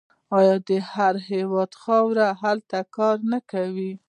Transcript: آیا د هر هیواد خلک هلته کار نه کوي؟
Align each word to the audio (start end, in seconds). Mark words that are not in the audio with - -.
آیا 0.37 0.55
د 0.67 0.69
هر 0.91 1.15
هیواد 1.31 1.71
خلک 1.81 2.17
هلته 2.43 2.79
کار 2.95 3.17
نه 3.31 3.39
کوي؟ 3.51 3.91